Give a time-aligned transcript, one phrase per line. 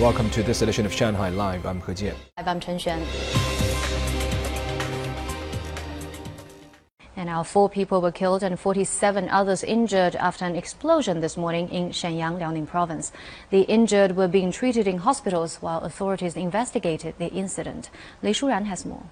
[0.00, 1.64] Welcome to this edition of Shanghai Live.
[1.64, 2.14] I'm He Jian.
[2.36, 3.02] I'm Chen Xuan.
[7.16, 11.70] And now four people were killed and 47 others injured after an explosion this morning
[11.70, 13.10] in Shenyang, Liaoning province.
[13.48, 17.88] The injured were being treated in hospitals while authorities investigated the incident.
[18.22, 19.04] Lei Shuran has more.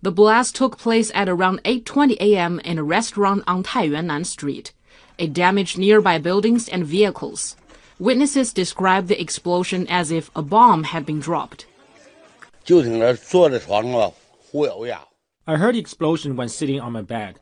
[0.00, 2.60] The blast took place at around 8:20 a.m.
[2.60, 4.72] in a restaurant on Taiyuannan Street.
[5.18, 7.56] It damaged nearby buildings and vehicles.
[8.00, 11.66] Witnesses described the explosion as if a bomb had been dropped.
[15.46, 17.38] I heard the explosion when sitting on my bed.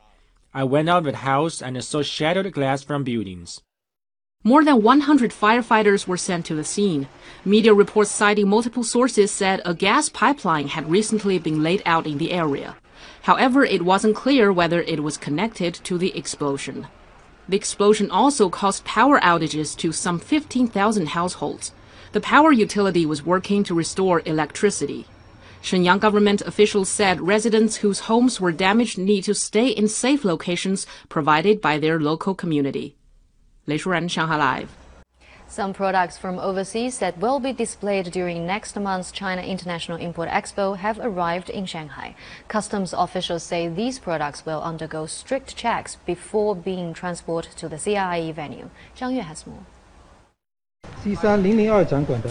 [0.53, 3.61] I went out of the house and saw shattered glass from buildings.
[4.43, 7.07] More than 100 firefighters were sent to the scene.
[7.43, 12.19] Media reports citing multiple sources said a gas pipeline had recently been laid out in
[12.19, 12.75] the area.
[13.23, 16.85] However, it wasn't clear whether it was connected to the explosion.
[17.48, 21.72] The explosion also caused power outages to some 15,000 households.
[22.12, 25.06] The power utility was working to restore electricity.
[25.62, 30.86] Shenyang government officials said residents whose homes were damaged need to stay in safe locations
[31.08, 32.94] provided by their local community.
[33.66, 34.81] 雷淑然，上海 Live。
[35.53, 40.77] Some products from overseas that will be displayed during next month's China International Import Expo
[40.77, 42.15] have arrived in Shanghai.
[42.47, 48.33] Customs officials say these products will undergo strict checks before being transported to the CIIE
[48.33, 48.71] venue.
[48.97, 49.63] Zhang Yue has more.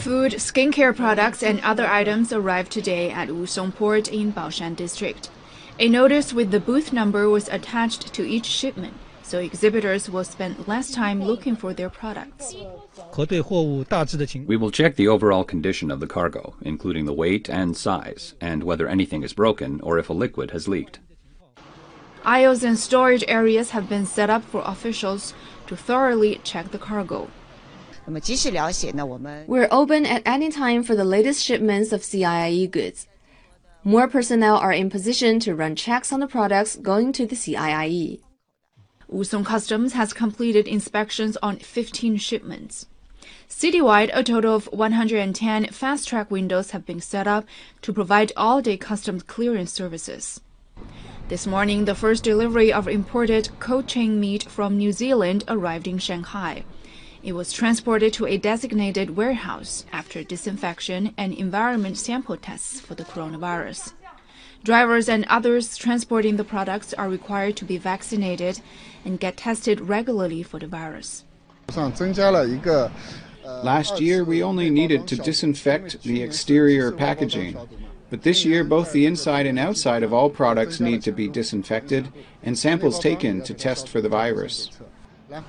[0.01, 5.31] Food, skincare products, and other items arrived today at Wusong Port in Baoshan District.
[5.79, 10.67] A notice with the booth number was attached to each shipment so exhibitors will spend
[10.69, 12.55] less time looking for their products.
[14.47, 18.65] We will check the overall condition of the cargo, including the weight and size, and
[18.65, 21.01] whether anything is broken or if a liquid has leaked.
[22.25, 25.35] Aisles and storage areas have been set up for officials
[25.67, 27.29] to thoroughly check the cargo.
[29.47, 33.09] We're open at any time for the latest shipments of CIIE goods.
[33.85, 38.21] More personnel are in position to run checks on the products going to the CIIE.
[39.13, 42.87] Wusong Customs has completed inspections on 15 shipments.
[43.47, 47.45] Citywide, a total of 110 fast track windows have been set up
[47.83, 50.41] to provide all day customs clearance services.
[51.29, 55.99] This morning, the first delivery of imported cold chain meat from New Zealand arrived in
[55.99, 56.65] Shanghai.
[57.23, 63.05] It was transported to a designated warehouse after disinfection and environment sample tests for the
[63.05, 63.93] coronavirus.
[64.65, 68.61] Drivers and others transporting the products are required to be vaccinated
[69.05, 71.25] and get tested regularly for the virus.
[73.45, 77.57] Last year, we only needed to disinfect the exterior packaging.
[78.09, 82.13] But this year, both the inside and outside of all products need to be disinfected
[82.43, 84.71] and samples taken to test for the virus.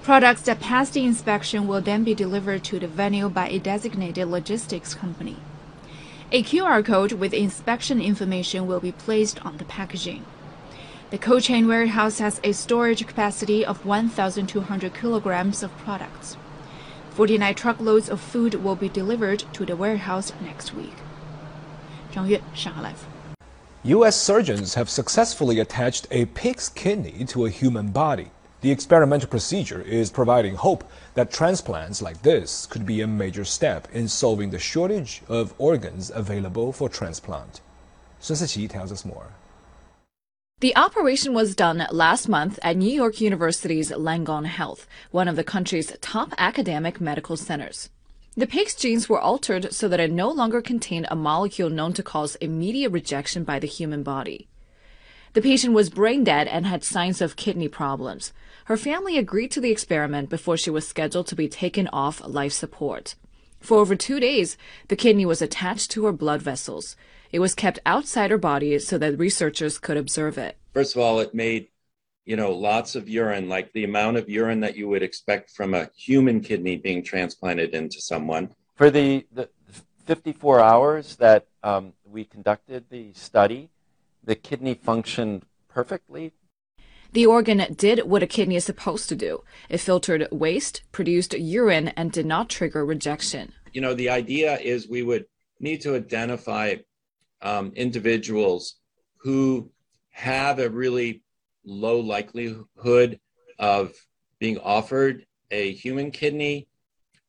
[0.02, 4.28] Products that pass the inspection will then be delivered to the venue by a designated
[4.28, 5.36] logistics company.
[6.36, 10.26] A QR code with inspection information will be placed on the packaging.
[11.12, 16.36] The cold chain warehouse has a storage capacity of 1,200 kilograms of products.
[17.12, 20.96] 49 truckloads of food will be delivered to the warehouse next week.
[22.12, 23.06] Zhang Yue, Shanghai Live.
[23.84, 24.20] U.S.
[24.20, 28.32] surgeons have successfully attached a pig's kidney to a human body.
[28.64, 30.86] The experimental procedure is providing hope
[31.16, 36.10] that transplants like this could be a major step in solving the shortage of organs
[36.10, 37.60] available for transplant.
[38.22, 39.34] Sun Siqi tells us more.
[40.62, 45.44] The operation was done last month at New York University's Langone Health, one of the
[45.44, 47.90] country's top academic medical centers.
[48.38, 52.02] The pig's genes were altered so that it no longer contained a molecule known to
[52.02, 54.48] cause immediate rejection by the human body.
[55.34, 58.34] The patient was brain dead and had signs of kidney problems.
[58.66, 62.54] Her family agreed to the experiment before she was scheduled to be taken off life
[62.54, 63.16] support.
[63.60, 64.58] For over two days,
[64.90, 66.96] the kidney was attached to her blood vessels.
[67.32, 70.56] It was kept outside her body so that researchers could observe it.
[70.72, 71.70] First of all, it made,
[72.26, 75.74] you know, lots of urine, like the amount of urine that you would expect from
[75.74, 78.54] a human kidney being transplanted into someone.
[78.76, 79.50] For the, the
[80.06, 83.72] 54 hours that um, we conducted the study,
[84.24, 86.34] the kidney functioned perfectly
[87.14, 89.44] the organ did what a kidney is supposed to do.
[89.70, 93.54] It filtered waste, produced urine, and did not trigger rejection.
[93.72, 95.26] You know, the idea is we would
[95.60, 96.78] need to identify
[97.42, 98.76] um, individuals
[99.18, 99.72] who
[100.10, 101.22] have a really
[101.64, 103.20] low likelihood
[103.60, 103.94] of
[104.40, 106.68] being offered a human kidney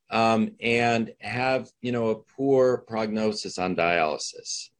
[0.09, 4.71] um, and have, you know, a poor prognosis on dialysis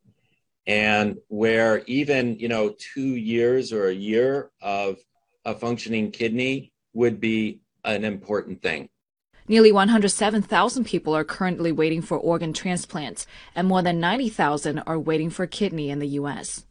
[0.67, 4.97] and where even you know two years or a year of
[5.45, 8.89] a functioning kidney would be an important thing
[9.47, 15.29] Nearly 107,000 people are currently waiting for organ transplants, and more than 90,000 are waiting
[15.29, 16.65] for kidney in the U.S.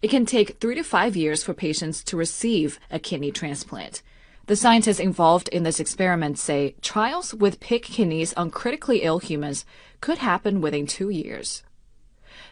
[0.00, 4.00] It can take three to five years for patients to receive a kidney transplant.
[4.46, 9.64] The scientists involved in this experiment say trials with pig kidneys on critically ill humans
[10.00, 11.64] could happen within two years.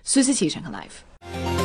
[0.04, 1.57] 苏思琪整个 live。